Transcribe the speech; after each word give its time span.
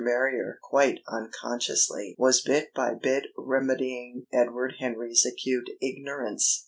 Marrier, 0.03 0.57
quite 0.63 1.01
unconsciously, 1.07 2.15
was 2.17 2.41
bit 2.41 2.73
by 2.73 2.95
bit 2.95 3.27
remedying 3.37 4.25
Edward 4.33 4.77
Henry's 4.79 5.27
acute 5.27 5.69
ignorance. 5.79 6.59